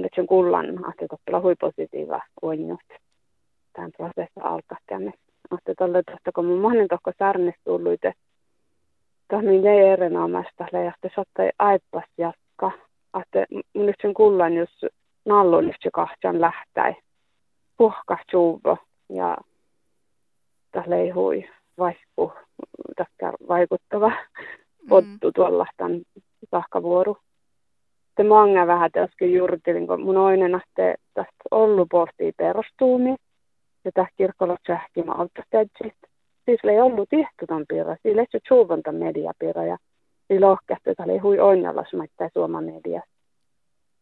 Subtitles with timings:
[0.00, 2.80] Nyt sen kullan, että toppila hui positiiva uinut.
[3.72, 5.12] Tämän prosessi alkaa tänne.
[5.58, 8.12] Että tällä tuosta, kun mun monen tohko särnes tullut, että
[9.42, 12.70] niin ei erinomaista leijasta sattai aippas jatka.
[13.20, 14.86] Että mun nyt sen kullan, jos
[15.24, 16.94] nallun nyt se kahtjan lähtäi.
[17.76, 18.76] Puhka suuvo
[19.08, 19.36] ja
[20.72, 21.48] tällä ei hui
[21.78, 22.32] vaihku,
[23.48, 24.88] vaikuttava mm.
[24.88, 26.00] pottu tuolla tämän
[26.50, 27.16] tahkavuoru
[28.12, 33.16] sitten manga vähän äsken juurtelin, kun mun oinen ahte tästä ollut pohtii perustuumi,
[33.84, 35.94] ja tästä kirkolla sähkimä altastädsit.
[36.44, 39.76] Siis ei ollut tihtutan piirra, siis ei suuvonta mediapiirra, ja
[40.28, 43.02] siis lohkehtu, että oli hui onnella smaittaa suomen media.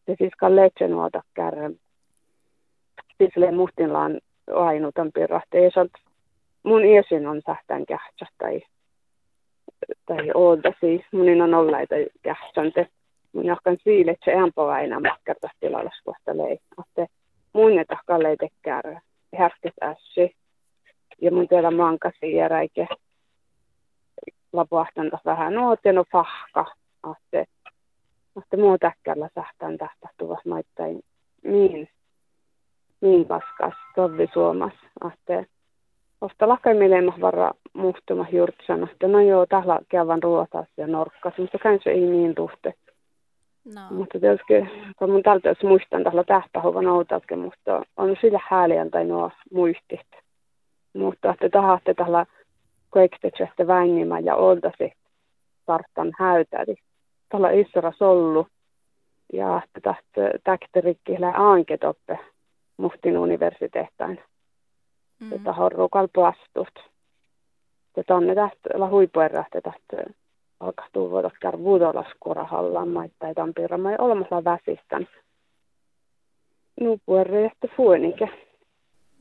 [0.07, 1.75] Ja siis kalleitse nuota kärrän.
[3.17, 4.19] Siis ei mustinlaan
[4.55, 5.85] ainutan piirra, ei saa
[6.63, 8.61] mun iesin on sähtään kähtsä tai,
[10.05, 12.71] tai oolta siis, munin on ollaita kähtsän
[13.33, 16.59] mun jahkan siile, että se ämpä aina makkarta tilallas kohta lei.
[16.79, 17.13] Että
[17.53, 19.01] mun ei tahkaan lei tekkää
[19.37, 20.35] härkes ässi.
[21.21, 22.87] Ja mun teillä mankasi ja räike
[24.53, 26.65] lapuahtan vähän nuoten no fahka.
[27.11, 27.51] Että
[28.37, 31.01] että muu täkkällä sähtään tästä tuvas maittain
[31.43, 31.89] niin,
[33.01, 34.73] niin paskas tovi suomas.
[35.13, 35.45] Että
[36.21, 41.79] Osta lakemille varra muhtuma juurtsana, että no joo, tällä kävän ruotas ja norkkas, mutta käyn
[41.83, 42.73] se ei niin tuhte.
[43.65, 43.81] No.
[43.89, 44.53] Mutta tietysti,
[44.97, 50.07] kun mun jos muistan tällä tähtähuvan outaskin, mutta on sillä hääliän tai nuo muistit.
[50.93, 52.25] Mutta että tahatte tällä
[52.89, 54.93] koektetsästä vängimä ja oltasi
[55.65, 56.75] tarttan häytäri.
[57.29, 58.47] Tällä isra sollu
[59.33, 62.19] ja tästä täkterikkillä anketoppe
[62.77, 64.19] muhtin universiteettain.
[65.19, 65.33] Mm.
[65.33, 66.91] Että horru kalpuastut.
[67.97, 70.13] Ja tonne tästä la huipuerrahte tästä
[70.61, 75.07] alkahtuu voida käydä vuodolaskurahallaan maittain tampirama ja olemassa väsistän.
[76.81, 78.29] Nupuerre että fuenike.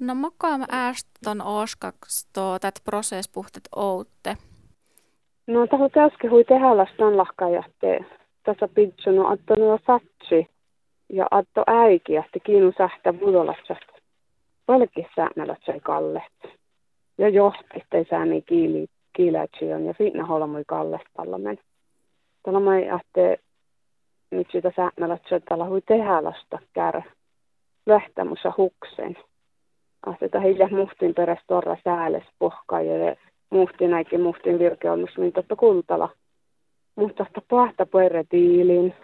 [0.00, 4.36] No makaam ääston oskaks to tät prosesspuhtet outte?
[5.46, 8.05] No taho täske hui tehälästän lahkajahte.
[8.42, 10.48] Tässä pitsunu atto nuo satsi
[11.08, 13.79] ja atto äiki jähti kiinu sähtä vuodolassat.
[14.68, 15.29] Valkissa
[15.67, 16.58] sai kallet.
[17.18, 21.59] Ja johti, ettei sääni kiili kiilätsiön ja finna holmui kallestallamen.
[22.43, 23.39] Tällä mai ahte
[24.31, 27.03] nyt sitä säännöllä, tällä hui tehälasta kär
[27.87, 29.17] lähtämussa huksen.
[30.07, 33.17] Ahte hiljaa muhtin peräs torra sääles pohkaa ja
[33.51, 36.09] muhti näikin muhtin virkeolmus, niin totta kultala.
[36.97, 38.95] Mutta tästä pahta puere tiiliin.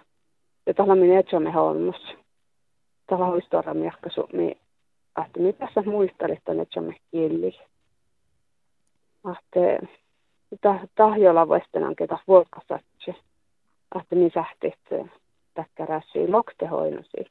[0.66, 2.16] Ja tällä minä etsomme holmus.
[3.06, 4.58] Tällä hui torra miakkasu, niin
[5.14, 7.58] ahte mitä sä muistelit, että etsomme kieli.
[9.26, 9.78] Ahte
[10.94, 13.14] tahjolla voistenan ketä vuokasatse.
[13.94, 14.78] Ahte niin sähtit
[15.54, 17.26] täkkäräsi loktehoinusi.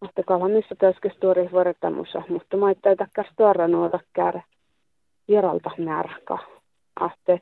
[0.00, 4.40] Ahte missä täskä stuori vuorettamussa, mutta maittaa täkkär stuora nuota kär
[5.28, 6.38] jeralta märka.
[7.00, 7.40] Ahte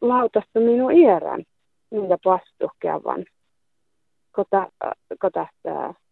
[0.00, 1.44] lautasta minun iärän,
[1.90, 3.24] minkä pastu kävan.
[4.32, 4.72] Kota,
[5.18, 5.46] kota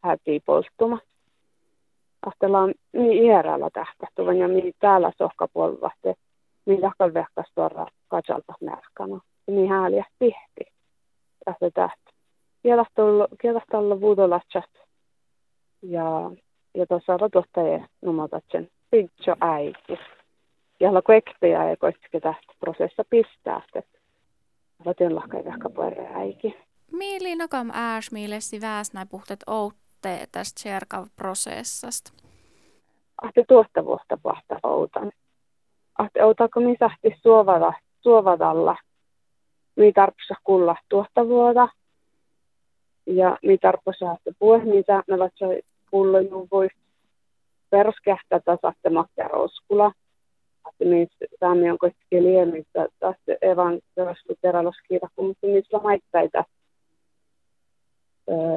[0.03, 0.99] hätii polttuma.
[2.27, 5.91] Ahtelaan niin iärällä tähtähtuvan ja niin täällä sohkapuolella
[6.67, 9.21] niin jakal vehkas tuoda katsalta märkana.
[9.47, 10.73] Niin hääliä tihti.
[11.45, 12.11] Tästä tähtä.
[13.41, 14.71] Kielasta olla vuodolatsat.
[15.83, 16.31] Ja,
[16.75, 19.99] ja tuossa on tuottaja numotatsen pintso äiti.
[20.81, 23.63] Ja olla kuekteja ja koitsikin tästä prosessa pistää.
[24.85, 26.57] Vatin lahkai vehka puolelle äiki.
[26.93, 29.41] Mieli nakam ääs mielesi väsnä puhtet
[29.97, 32.13] outte tästä serkav prosessasta?
[33.23, 35.13] Ahte tuottavuutta pahta outan
[36.07, 38.77] että otako mi sähti suovada, suovadalla,
[39.77, 41.69] mi tarpsa kulla tuottavuota
[43.07, 45.47] ja mi tarpsa että puhe, mitä me vatsa
[45.91, 46.19] kullo
[46.53, 46.69] voi
[47.71, 49.93] perskähtä tasatte makkarouskula.
[50.69, 53.81] Että niissä saamme on kuitenkin liemistä tästä evan
[54.41, 56.45] teraloskiita, kun niissä maittaita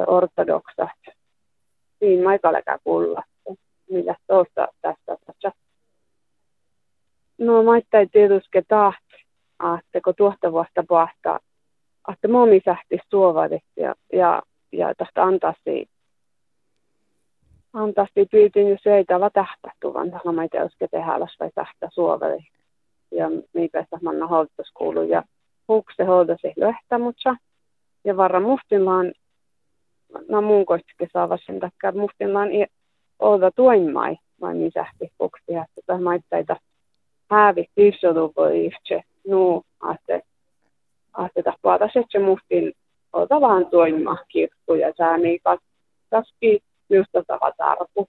[0.07, 1.18] ortodoksat.
[1.99, 3.23] Siinä maikalekä kulla.
[3.89, 5.51] Millä tuosta tästä tässä
[7.37, 9.03] No maittai tietysti taht,
[9.79, 11.39] että kun tuosta vuotta pahtaa,
[12.13, 12.97] että momi sähti
[13.77, 14.41] ja, ja,
[14.71, 15.89] ja tästä antaisi
[17.73, 22.47] antaisi pyytin jo seitä va tähtähtuvan, tällä mä tietysti tehdä vai tähtä suoveli.
[23.11, 25.23] Ja miipäistä manna hoitus kuuluu ja
[25.67, 27.35] hukse hoidasi löhtämutsa.
[28.03, 28.39] Ja varra
[30.13, 32.49] mustinlaan, no muun koistikin saava sen takia, mustinlaan
[33.19, 36.55] olta tuinmai, vai mi sähti huksti, että maittaita
[37.31, 39.63] hävi tiisodu voi itse nu,
[39.93, 40.21] että
[41.25, 41.79] että tapaa
[42.11, 42.73] se muhtin
[43.13, 45.59] ota vaan toimima kirkku ja sääni kas,
[46.09, 46.59] kaski
[46.89, 48.07] just tava tarpu.